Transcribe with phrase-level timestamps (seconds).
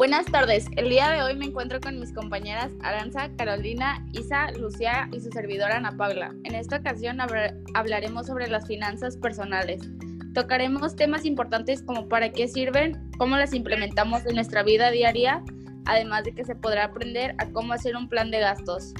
[0.00, 0.64] Buenas tardes.
[0.76, 5.30] El día de hoy me encuentro con mis compañeras Aranza, Carolina, Isa, Lucía y su
[5.30, 6.34] servidora Ana Paula.
[6.44, 7.18] En esta ocasión
[7.74, 9.82] hablaremos sobre las finanzas personales.
[10.32, 15.44] Tocaremos temas importantes como para qué sirven, cómo las implementamos en nuestra vida diaria,
[15.84, 18.94] además de que se podrá aprender a cómo hacer un plan de gastos.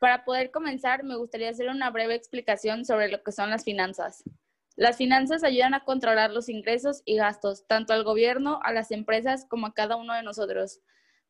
[0.00, 4.24] Para poder comenzar, me gustaría hacer una breve explicación sobre lo que son las finanzas.
[4.80, 9.44] Las finanzas ayudan a controlar los ingresos y gastos, tanto al gobierno, a las empresas,
[9.44, 10.80] como a cada uno de nosotros.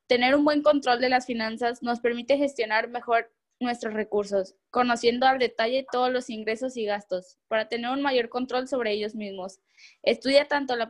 [0.07, 5.41] Tener un buen control de las finanzas nos permite gestionar mejor nuestros recursos, conociendo al
[5.41, 9.59] detalle todos los ingresos y gastos, para tener un mayor control sobre ellos mismos.
[10.05, 10.89] Estudia tanto la,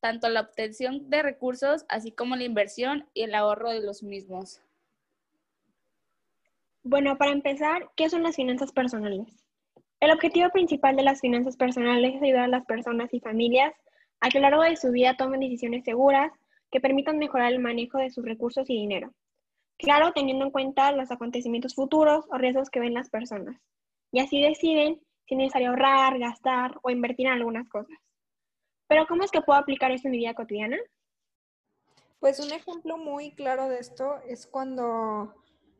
[0.00, 4.60] tanto la obtención de recursos, así como la inversión y el ahorro de los mismos.
[6.82, 9.47] Bueno, para empezar, ¿qué son las finanzas personales?
[10.00, 13.74] El objetivo principal de las finanzas personales es ayudar a las personas y familias
[14.20, 16.30] a que a lo largo de su vida tomen decisiones seguras
[16.70, 19.12] que permitan mejorar el manejo de sus recursos y dinero.
[19.76, 23.60] Claro, teniendo en cuenta los acontecimientos futuros o riesgos que ven las personas.
[24.12, 27.96] Y así deciden si es necesario ahorrar, gastar o invertir en algunas cosas.
[28.88, 30.78] Pero ¿cómo es que puedo aplicar esto en mi vida cotidiana?
[32.20, 35.37] Pues un ejemplo muy claro de esto es cuando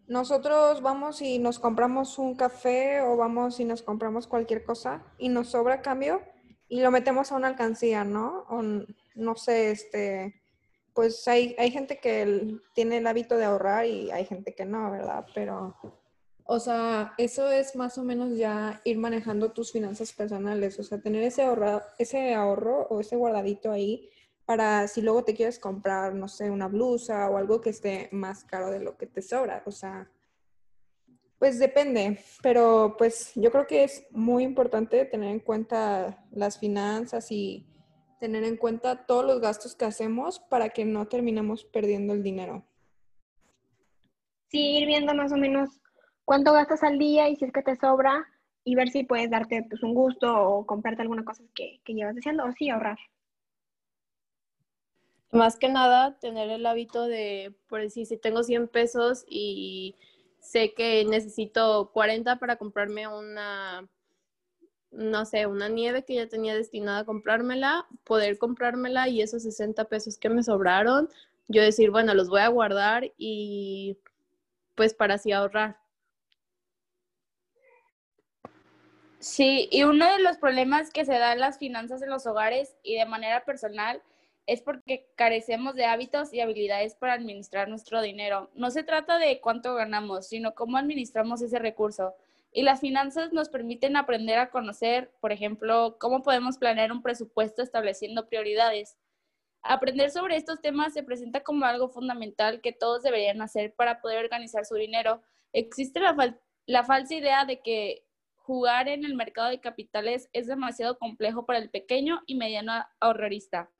[0.09, 5.28] nosotros vamos y nos compramos un café o vamos y nos compramos cualquier cosa y
[5.28, 6.23] nos sobra cambio
[6.67, 8.47] y lo metemos a una alcancía, ¿no?
[8.48, 8.62] O
[9.15, 10.41] no sé, este,
[10.95, 14.91] pues hay, hay gente que tiene el hábito de ahorrar y hay gente que no,
[14.91, 15.27] ¿verdad?
[15.34, 15.77] Pero,
[16.45, 21.00] o sea, eso es más o menos ya ir manejando tus finanzas personales, o sea,
[21.00, 21.47] tener ese,
[21.98, 24.11] ese ahorro o ese guardadito ahí
[24.49, 28.45] para si luego te quieres comprar, no sé, una blusa o algo que esté más
[28.45, 29.63] caro de lo que te sobra.
[29.67, 30.11] O sea,
[31.39, 37.31] pues depende, pero pues yo creo que es muy importante tener en cuenta las finanzas
[37.31, 37.67] y
[38.21, 42.65] tener en cuenta todos los gastos que hacemos para que no terminemos perdiendo el dinero.
[44.47, 45.78] Sí, ir viendo más o menos
[46.25, 48.27] cuánto gastas al día y si es que te sobra
[48.65, 52.15] y ver si puedes darte pues, un gusto o comprarte alguna cosa que, que llevas
[52.15, 52.97] deseando o sí ahorrar.
[55.31, 59.94] Más que nada, tener el hábito de, por decir, si tengo 100 pesos y
[60.41, 63.87] sé que necesito 40 para comprarme una,
[64.91, 69.84] no sé, una nieve que ya tenía destinada a comprármela, poder comprármela y esos 60
[69.84, 71.11] pesos que me sobraron,
[71.47, 73.99] yo decir, bueno, los voy a guardar y
[74.75, 75.78] pues para así ahorrar.
[79.19, 82.77] Sí, y uno de los problemas que se da en las finanzas en los hogares
[82.83, 84.00] y de manera personal
[84.48, 88.50] es porque carecemos de hábitos y habilidades para administrar nuestro dinero.
[88.54, 92.14] No se trata de cuánto ganamos, sino cómo administramos ese recurso.
[92.50, 97.60] Y las finanzas nos permiten aprender a conocer, por ejemplo, cómo podemos planear un presupuesto
[97.60, 98.97] estableciendo prioridades.
[99.60, 104.25] Aprender sobre estos temas se presenta como algo fundamental que todos deberían hacer para poder
[104.25, 105.20] organizar su dinero.
[105.53, 108.03] Existe la, falsa idea de que
[108.36, 113.70] jugar en el mercado de capitales es demasiado complejo para el pequeño y mediano ahorrarista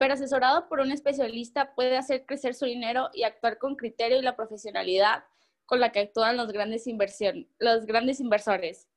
[0.00, 4.22] pero asesorado por un especialista puede hacer crecer su dinero y actuar con criterio y
[4.22, 5.24] la profesionalidad
[5.66, 6.86] con la que actúan los grandes,
[7.58, 8.88] los grandes inversores.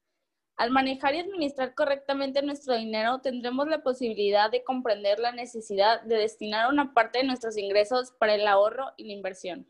[0.56, 6.16] Al manejar y administrar correctamente nuestro dinero, tendremos la posibilidad de comprender la necesidad de
[6.16, 9.68] destinar una parte de nuestros ingresos para el ahorro y la inversión,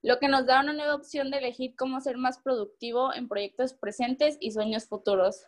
[0.00, 3.74] lo que nos da una nueva opción de elegir cómo ser más productivo en proyectos
[3.74, 5.44] presentes y sueños futuros.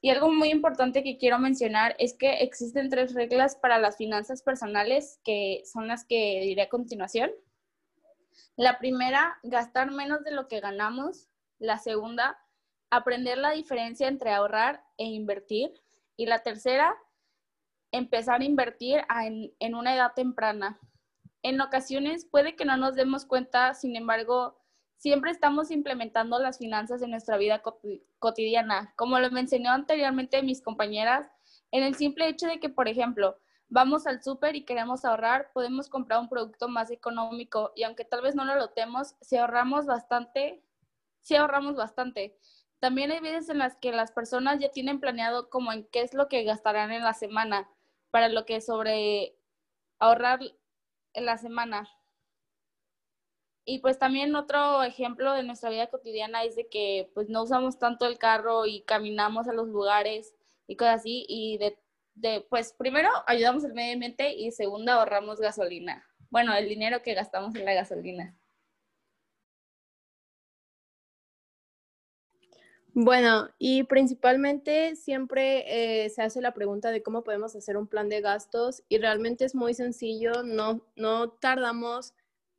[0.00, 4.42] Y algo muy importante que quiero mencionar es que existen tres reglas para las finanzas
[4.42, 7.30] personales, que son las que diré a continuación.
[8.56, 11.28] La primera, gastar menos de lo que ganamos.
[11.58, 12.38] La segunda,
[12.90, 15.72] aprender la diferencia entre ahorrar e invertir.
[16.16, 16.94] Y la tercera,
[17.92, 19.00] empezar a invertir
[19.60, 20.78] en, una edad temprana.
[21.42, 24.57] En ocasiones puede que no nos demos cuenta, sin embargo,
[24.98, 27.62] siempre estamos implementando las finanzas en nuestra vida
[28.18, 28.92] cotidiana.
[28.96, 31.30] Como lo mencionó anteriormente mis compañeras,
[31.70, 33.38] en el simple hecho de que, por ejemplo,
[33.68, 38.22] vamos al súper y queremos ahorrar, podemos comprar un producto más económico y aunque tal
[38.22, 40.62] vez no lo notemos, si ahorramos bastante,
[41.20, 42.36] si ahorramos bastante.
[42.80, 46.14] También hay veces en las que las personas ya tienen planeado como en qué es
[46.14, 47.68] lo que gastarán en la semana,
[48.10, 49.36] para lo que sobre
[49.98, 50.40] ahorrar
[51.12, 51.88] en la semana.
[53.70, 57.78] Y pues también otro ejemplo de nuestra vida cotidiana es de que pues no usamos
[57.78, 60.34] tanto el carro y caminamos a los lugares
[60.66, 61.26] y cosas así.
[61.28, 66.02] Y de, pues primero ayudamos al medio ambiente y segundo ahorramos gasolina.
[66.30, 68.34] Bueno, el dinero que gastamos en la gasolina.
[72.94, 78.08] Bueno, y principalmente siempre eh, se hace la pregunta de cómo podemos hacer un plan
[78.08, 82.14] de gastos y realmente es muy sencillo, no, no tardamos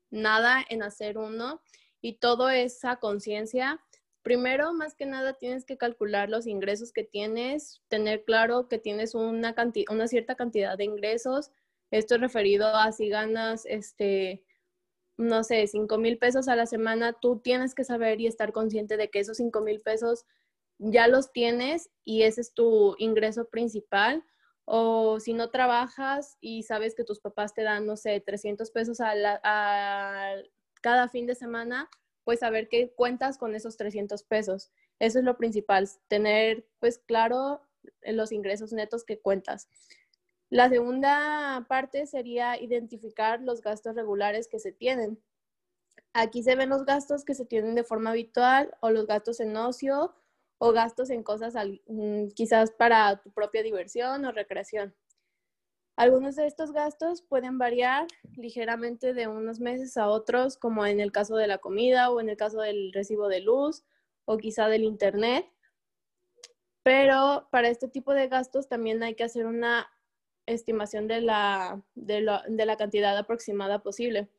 [0.10, 1.62] nada en hacer uno
[2.02, 3.82] y todo es a conciencia.
[4.22, 9.16] Primero, más que nada, tienes que calcular los ingresos que tienes, tener claro que tienes
[9.16, 9.56] una,
[9.90, 11.52] una cierta cantidad de ingresos.
[11.92, 14.44] Esto es referido a si ganas, este,
[15.18, 18.98] no sé, 5 mil pesos a la semana, tú tienes que saber y estar consciente
[18.98, 20.26] de que esos 5 mil pesos
[20.80, 24.24] ya los tienes y ese es tu ingreso principal.
[24.72, 29.00] O si no trabajas y sabes que tus papás te dan, no sé, 300 pesos
[29.02, 30.36] a,
[30.80, 31.90] cada fin de semana,
[32.24, 34.72] pues saber que cuentas con esos 300 pesos.
[35.00, 37.64] Eso es lo principal, tener pues claro
[38.04, 39.70] los ingresos netos que cuentas.
[40.52, 45.20] La segunda parte sería identificar los gastos regulares que se tienen.
[46.14, 49.58] Aquí se ven los gastos que se tienen de forma habitual o los gastos en
[49.58, 50.14] ocio
[50.60, 51.56] o gastos en cosas
[51.88, 54.94] mm, quizás para tu propia diversión o recreación.
[55.96, 58.08] Algunos de estos gastos pueden variar
[58.38, 62.30] ligeramente de unos meses a otros, como en el caso de la comida o en
[62.30, 63.84] el caso del recibo de luz
[64.26, 65.46] o quizá del internet.
[66.84, 69.90] Pero para este tipo de gastos también hay que hacer una
[70.46, 74.30] estimación de la, de, la cantidad aproximada posible.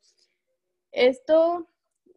[0.91, 1.67] Esto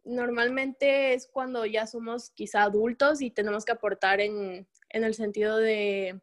[0.05, 5.57] normalmente es cuando ya somos quizá adultos y tenemos que aportar en, en el sentido
[5.57, 6.21] de,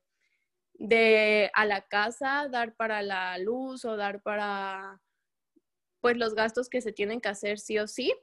[0.74, 5.00] de, a la casa, dar para la luz o dar para
[6.00, 8.14] pues los gastos que se tienen que hacer sí o sí,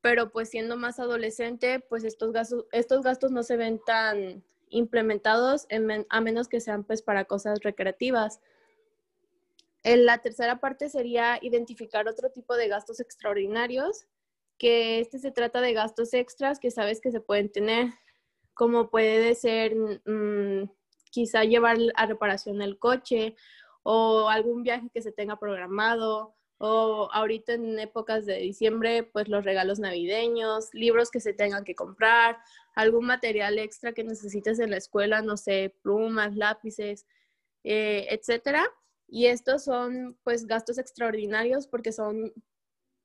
[0.00, 5.66] pero pues siendo más adolescente, pues estos gastos, estos gastos no se ven tan implementados
[6.08, 8.40] a menos que sean pues para cosas recreativas.
[9.82, 14.06] La tercera parte sería identificar otro tipo de gastos extraordinarios,
[14.58, 17.92] que este se trata de gastos extras que sabes que se pueden tener,
[18.54, 20.70] como puede ser mm,
[21.10, 23.36] quizá llevar a reparación el coche
[23.82, 29.44] o algún viaje que se tenga programado o ahorita en épocas de diciembre, pues los
[29.44, 32.38] regalos navideños, libros que se tengan que comprar,
[32.74, 37.06] algún material extra que necesites en la escuela, no sé, plumas, lápices,
[37.64, 38.66] eh, etcétera.
[39.08, 42.32] Y estos son pues gastos extraordinarios porque son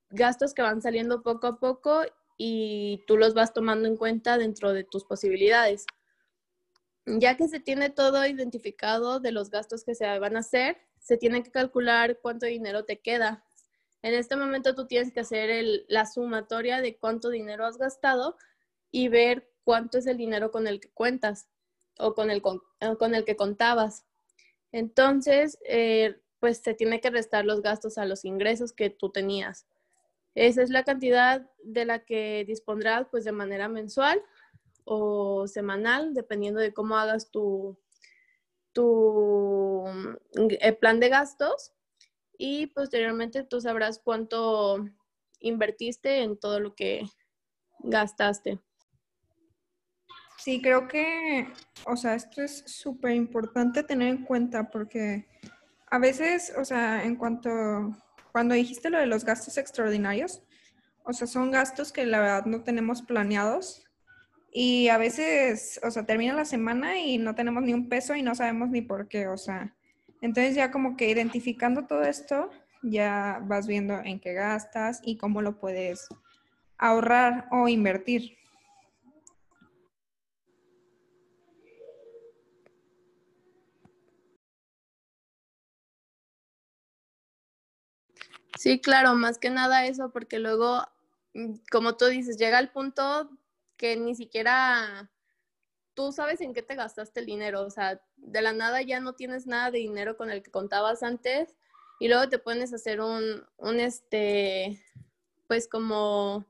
[0.10, 2.02] gastos que van saliendo poco a poco
[2.38, 5.86] y tú los vas tomando en cuenta dentro de tus posibilidades.
[7.06, 11.18] Ya que se tiene todo identificado de los gastos que se van a hacer, se
[11.18, 13.44] tiene que calcular cuánto dinero te queda.
[14.02, 18.38] En este momento tú tienes que hacer la sumatoria de cuánto dinero has gastado
[18.92, 21.48] y ver cuánto es el dinero con el que cuentas
[21.98, 24.06] o con el, con el que contabas.
[24.72, 29.66] Entonces, eh, pues se tiene que restar los gastos a los ingresos que tú tenías.
[30.40, 34.24] Esa es la cantidad de la que dispondrás pues de manera mensual
[34.86, 37.78] o semanal, dependiendo de cómo hagas tu,
[38.72, 39.84] tu
[40.62, 41.74] eh, plan de gastos.
[42.38, 44.88] Y posteriormente tú sabrás cuánto
[45.42, 47.04] invertiste en todo lo que
[47.80, 48.62] gastaste.
[50.38, 51.52] Sí, creo que,
[51.86, 55.28] o sea, esto es súper importante tener en cuenta porque
[55.92, 57.50] a veces, o sea, en cuanto,
[58.40, 60.42] cuando dijiste lo de los gastos extraordinarios,
[61.04, 63.86] o sea, son gastos que la verdad no tenemos planeados
[64.50, 68.22] y a veces, o sea, termina la semana y no tenemos ni un peso y
[68.22, 69.76] no sabemos ni por qué, o sea,
[70.22, 72.50] entonces ya como que identificando todo esto,
[72.82, 76.08] ya vas viendo en qué gastas y cómo lo puedes
[76.78, 78.38] ahorrar o invertir.
[88.60, 90.84] Sí, claro, más que nada eso, porque luego,
[91.34, 93.30] mm, como tú dices, llega el punto
[93.78, 95.10] que ni siquiera
[95.94, 99.14] tú sabes en qué te gastaste el dinero, o sea, de la nada ya no
[99.14, 101.56] tienes nada de dinero con el que contabas antes
[102.02, 104.84] y luego te pones a hacer un, un este,
[105.48, 106.46] pues como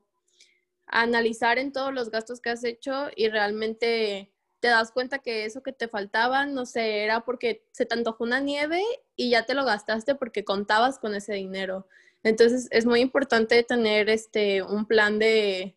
[0.86, 5.62] analizar en todos los gastos que has hecho y realmente te das cuenta que eso
[5.62, 8.82] que te faltaba, no sé, era porque se te antojó una nieve
[9.16, 11.86] y ya te lo gastaste porque contabas con ese dinero.
[12.22, 15.76] Entonces es muy importante tener este un plan de,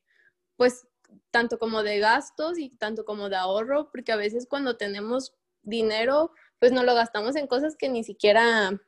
[0.57, 0.85] pues,
[1.31, 6.31] tanto como de gastos y tanto como de ahorro, porque a veces cuando tenemos dinero,
[6.59, 8.81] pues no lo gastamos en cosas que ni siquiera,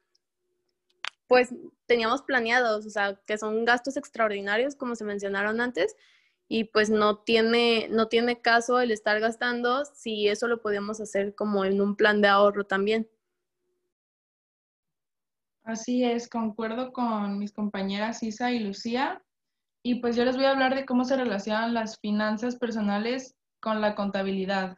[1.27, 1.53] pues,
[1.85, 5.95] teníamos planeados, o sea, que son gastos extraordinarios, como se mencionaron antes,
[6.47, 11.33] y pues no tiene, no tiene caso el estar gastando si eso lo podemos hacer
[11.35, 13.09] como en un plan de ahorro también.
[15.63, 19.23] Así es, concuerdo con mis compañeras Isa y Lucía.
[19.83, 23.81] Y pues yo les voy a hablar de cómo se relacionan las finanzas personales con
[23.81, 24.77] la contabilidad.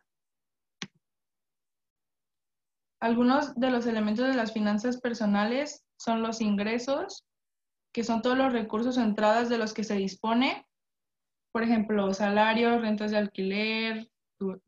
[3.00, 7.26] Algunos de los elementos de las finanzas personales son los ingresos,
[7.94, 10.67] que son todos los recursos o entradas de los que se dispone,
[11.58, 14.08] por ejemplo, salarios, rentas de alquiler,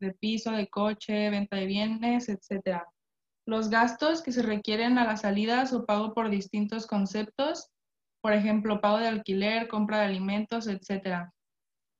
[0.00, 2.82] de piso, de coche, venta de bienes, etc.
[3.46, 7.70] Los gastos que se requieren a las salidas o pago por distintos conceptos,
[8.20, 11.30] por ejemplo, pago de alquiler, compra de alimentos, etc.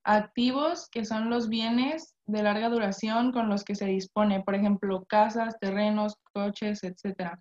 [0.05, 5.05] Activos, que son los bienes de larga duración con los que se dispone, por ejemplo,
[5.05, 7.39] casas, terrenos, coches, etc.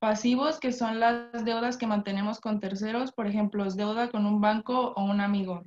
[0.00, 4.94] Pasivos, que son las deudas que mantenemos con terceros, por ejemplo, deuda con un banco
[4.96, 5.62] o un amigo.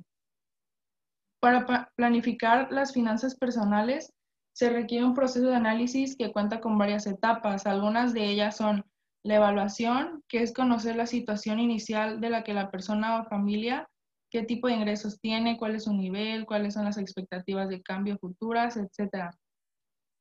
[1.40, 4.12] Para planificar las finanzas personales
[4.54, 7.66] se requiere un proceso de análisis que cuenta con varias etapas.
[7.66, 8.84] Algunas de ellas son
[9.22, 13.88] la evaluación, que es conocer la situación inicial de la que la persona o familia,
[14.30, 18.16] qué tipo de ingresos tiene, cuál es su nivel, cuáles son las expectativas de cambio
[18.18, 19.30] futuras, etc.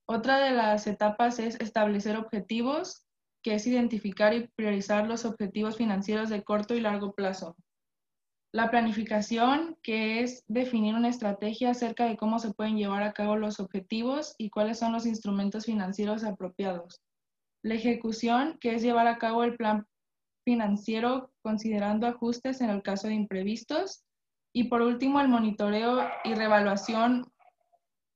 [0.08, 3.06] Otra de las etapas es establecer objetivos,
[3.44, 7.56] que es identificar y priorizar los objetivos financieros de corto y largo plazo.
[8.56, 13.36] La planificación, que es definir una estrategia acerca de cómo se pueden llevar a cabo
[13.36, 17.02] los objetivos y cuáles son los instrumentos financieros apropiados.
[17.64, 19.86] La ejecución, que es llevar a cabo el plan
[20.46, 24.06] financiero considerando ajustes en el caso de imprevistos.
[24.54, 27.30] Y por último, el monitoreo y revaluación,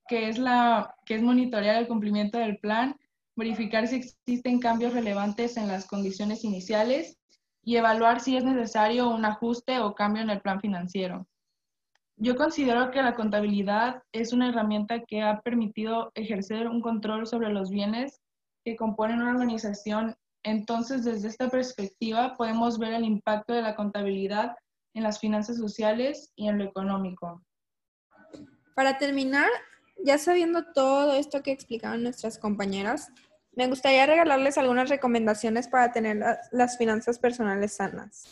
[0.07, 2.95] que es, la, que es monitorear el cumplimiento del plan,
[3.35, 7.19] verificar si existen cambios relevantes en las condiciones iniciales
[7.63, 11.27] y evaluar si es necesario un ajuste o cambio en el plan financiero.
[12.21, 17.49] Yo considero que la contabilidad es una herramienta que ha permitido ejercer un control sobre
[17.49, 18.19] los bienes
[18.65, 20.15] que componen una organización.
[20.43, 24.55] Entonces, desde esta perspectiva, podemos ver el impacto de la contabilidad
[24.93, 27.41] en las finanzas sociales y en lo económico.
[28.75, 29.49] Para terminar,
[30.03, 33.09] ya sabiendo todo esto que explicaron nuestras compañeras,
[33.59, 38.23] me gustaría regalarles algunas recomendaciones para tener las finanzas personales sanas.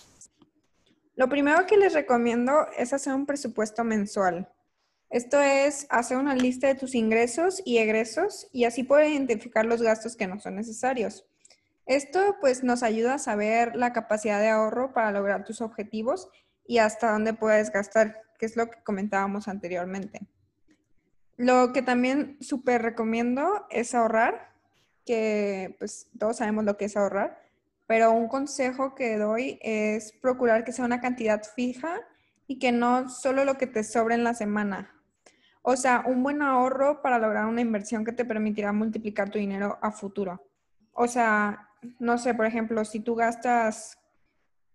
[1.18, 4.50] Lo primero que les recomiendo es hacer un presupuesto mensual.
[5.10, 9.82] Esto es hacer una lista de tus ingresos y egresos y así poder identificar los
[9.82, 11.26] gastos que no son necesarios.
[11.86, 16.30] Esto pues nos ayuda a saber la capacidad de ahorro para lograr tus objetivos
[16.66, 20.22] y hasta dónde puedes gastar, que es lo que comentábamos anteriormente.
[21.36, 24.56] Lo que también súper recomiendo es ahorrar
[25.08, 27.42] que pues todos sabemos lo que es ahorrar,
[27.88, 32.02] pero un consejo que doy es procurar que sea una cantidad fija
[32.46, 34.94] y que no solo lo que te sobre en la semana.
[35.62, 39.80] O sea, un buen ahorro para lograr una inversión que te permitirá multiplicar tu dinero
[39.82, 40.46] a futuro.
[40.94, 43.98] O sea, no sé, por ejemplo, si tú gastas,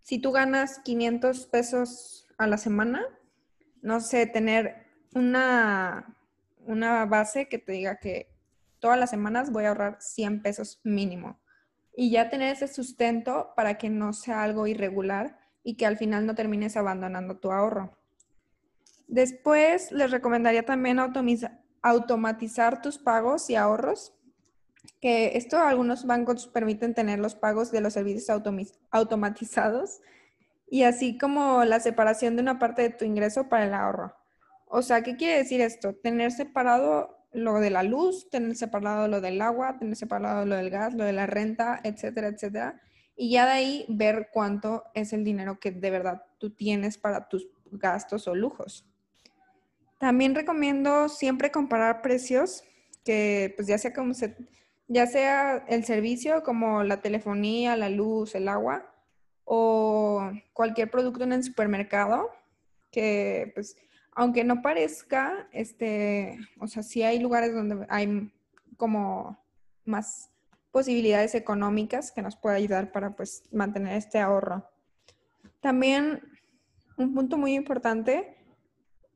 [0.01, 3.03] si tú ganas 500 pesos a la semana,
[3.81, 6.15] no sé, tener una,
[6.65, 8.32] una base que te diga que
[8.83, 11.39] todas las semanas voy a ahorrar 100 pesos mínimo.
[11.95, 16.25] Y ya tener ese sustento para que no sea algo irregular y que al final
[16.25, 17.97] no termines abandonando tu ahorro.
[19.07, 20.99] Después les recomendaría también
[21.81, 24.13] automatizar tus pagos y ahorros,
[24.99, 28.27] que esto algunos bancos permiten tener los pagos de los servicios
[28.91, 30.01] automatizados
[30.69, 34.13] y así como la separación de una parte de tu ingreso para el ahorro.
[34.65, 35.95] O sea, ¿qué quiere decir esto?
[35.95, 40.69] Tener separado lo de la luz, tener separado lo del agua, tener separado lo del
[40.69, 42.81] gas, lo de la renta, etcétera, etcétera.
[43.15, 47.27] Y ya de ahí ver cuánto es el dinero que de verdad tú tienes para
[47.27, 48.85] tus gastos o lujos.
[49.99, 52.63] También recomiendo siempre comparar precios,
[53.05, 54.13] que pues ya sea como
[54.87, 58.93] ya sea el servicio como la telefonía, la luz, el agua
[59.45, 62.29] o cualquier producto en el supermercado,
[62.91, 63.75] que pues
[64.15, 68.31] aunque no parezca, este, o sea, sí hay lugares donde hay
[68.77, 69.37] como
[69.85, 70.29] más
[70.71, 74.69] posibilidades económicas que nos puede ayudar para pues mantener este ahorro.
[75.61, 76.21] También
[76.97, 78.37] un punto muy importante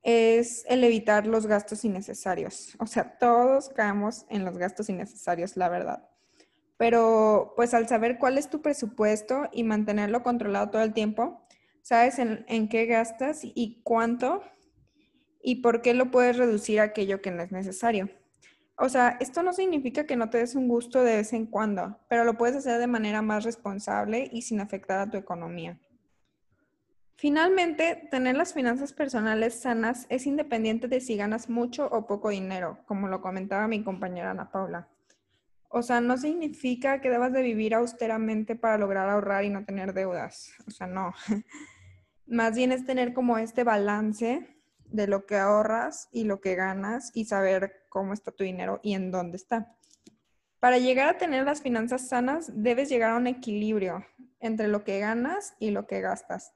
[0.03, 2.75] es el evitar los gastos innecesarios.
[2.79, 6.09] O sea, todos caemos en los gastos innecesarios, la verdad.
[6.77, 11.41] Pero pues al saber cuál es tu presupuesto y mantenerlo controlado todo el tiempo,
[11.81, 14.43] sabes en, en qué gastas y cuánto
[15.47, 18.09] y por qué lo puedes reducir a aquello que no es necesario.
[18.75, 22.01] O sea, esto no significa que no te des un gusto de vez en cuando,
[22.09, 25.79] pero lo puedes hacer de manera más responsable y sin afectar a tu economía.
[27.15, 32.79] Finalmente, tener las finanzas personales sanas es independiente de si ganas mucho o poco dinero,
[32.85, 34.89] como lo comentaba mi compañera Ana Paula.
[35.69, 39.93] O sea, no significa que debas de vivir austeramente para lograr ahorrar y no tener
[39.93, 40.51] deudas.
[40.67, 41.13] O sea, no.
[42.25, 44.56] Más bien es tener como este balance
[44.91, 48.93] de lo que ahorras y lo que ganas y saber cómo está tu dinero y
[48.93, 49.75] en dónde está.
[50.59, 54.05] Para llegar a tener las finanzas sanas, debes llegar a un equilibrio
[54.39, 56.53] entre lo que ganas y lo que gastas,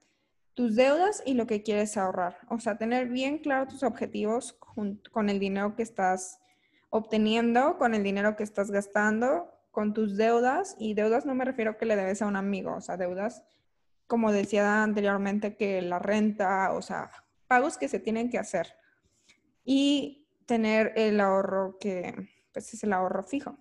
[0.54, 2.38] tus deudas y lo que quieres ahorrar.
[2.50, 4.54] O sea, tener bien claro tus objetivos
[5.12, 6.40] con el dinero que estás
[6.90, 10.76] obteniendo, con el dinero que estás gastando, con tus deudas.
[10.80, 13.44] Y deudas no me refiero que le debes a un amigo, o sea, deudas,
[14.08, 17.12] como decía anteriormente, que la renta, o sea,
[17.52, 18.78] pagos que se tienen que hacer.
[19.66, 23.58] Y tener el ahorro que, pues, es el ahorro fijo.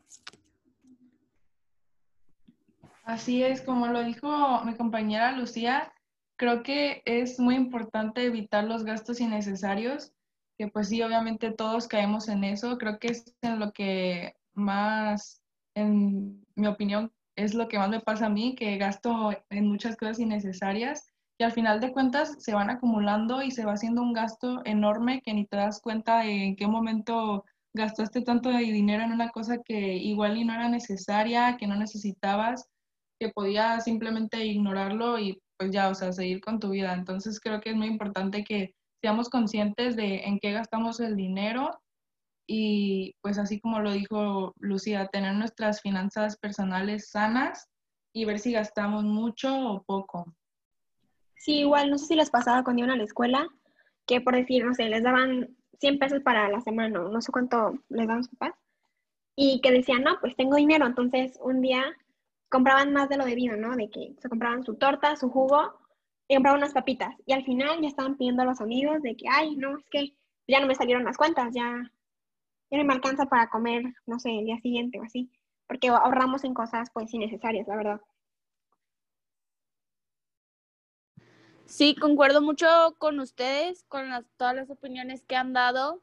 [3.02, 5.92] Así es, como lo dijo mi compañera Lucía,
[6.36, 10.12] creo que es muy importante evitar los gastos innecesarios,
[10.56, 12.78] que pues sí, obviamente todos caemos en eso.
[12.78, 15.42] Creo que es en lo que más,
[15.74, 19.96] en mi opinión, es lo que más me pasa a mí, que gasto en muchas
[19.96, 21.09] cosas innecesarias
[21.40, 25.22] y al final de cuentas se van acumulando y se va haciendo un gasto enorme
[25.22, 29.56] que ni te das cuenta de en qué momento gastaste tanto dinero en una cosa
[29.64, 32.68] que igual y no era necesaria, que no necesitabas
[33.18, 36.92] que podía simplemente ignorarlo y pues ya, o sea, seguir con tu vida.
[36.92, 41.70] Entonces creo que es muy importante que seamos conscientes de en qué gastamos el dinero
[42.46, 47.66] y pues así como lo dijo Lucía, tener nuestras finanzas personales sanas
[48.14, 50.34] y ver si gastamos mucho o poco.
[51.40, 53.48] Sí, igual, no sé si les pasaba cuando iban a la escuela,
[54.06, 57.78] que por decir, no sé, les daban 100 pesos para la semana, no sé cuánto
[57.88, 58.54] les daban sus papás,
[59.36, 61.84] y que decían, no, pues tengo dinero, entonces un día
[62.50, 63.76] compraban más de lo debido, ¿no?
[63.76, 65.74] De que se compraban su torta, su jugo
[66.28, 67.14] y compraban unas papitas.
[67.26, 70.14] Y al final ya estaban pidiendo a los amigos de que, ay, no, es que
[70.48, 71.92] ya no me salieron las cuentas, ya,
[72.70, 75.30] ya no me alcanza para comer, no sé, el día siguiente o así.
[75.68, 78.00] Porque ahorramos en cosas pues innecesarias, la verdad.
[81.70, 82.66] Sí, concuerdo mucho
[82.98, 86.02] con ustedes, con todas las opiniones que han dado.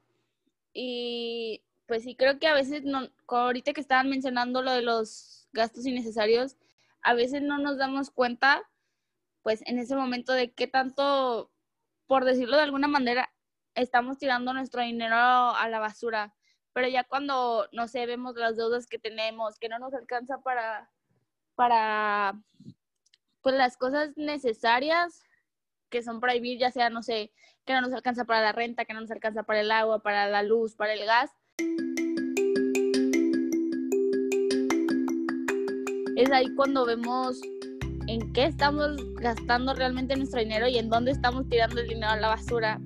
[0.73, 5.49] Y pues sí, creo que a veces, no, ahorita que estaban mencionando lo de los
[5.51, 6.55] gastos innecesarios,
[7.01, 8.63] a veces no nos damos cuenta,
[9.43, 11.51] pues en ese momento de qué tanto,
[12.07, 13.29] por decirlo de alguna manera,
[13.75, 16.33] estamos tirando nuestro dinero a la basura.
[16.71, 20.89] Pero ya cuando, no sé, vemos las deudas que tenemos, que no nos alcanza para,
[21.55, 22.41] para,
[23.41, 25.26] pues las cosas necesarias
[25.89, 27.31] que son para vivir, ya sea, no sé,
[27.65, 30.27] que no nos alcanza para la renta, que no nos alcanza para el agua, para
[30.27, 31.31] la luz, para el gas.
[36.17, 37.39] es ahí cuando vemos
[38.07, 42.17] en qué estamos gastando realmente nuestro dinero y en dónde estamos tirando el dinero a
[42.17, 42.81] la basura.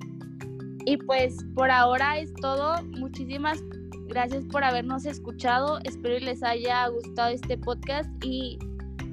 [0.84, 2.82] Y pues por ahora es todo.
[2.98, 3.62] Muchísimas
[4.08, 5.78] gracias por habernos escuchado.
[5.84, 8.58] Espero les haya gustado este podcast y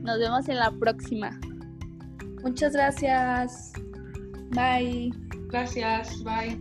[0.03, 1.39] nos vemos en la próxima.
[2.43, 3.71] Muchas gracias.
[4.51, 5.11] Bye.
[5.49, 6.23] Gracias.
[6.23, 6.59] Bye.